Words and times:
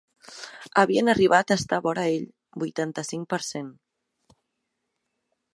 Havien 0.83 1.11
arribat 1.13 1.53
a 1.53 1.57
estar 1.61 1.79
vora 1.89 2.07
ell 2.15 2.25
vuitanta-cinc 2.65 3.31
per 3.35 3.43
cent. 3.51 3.71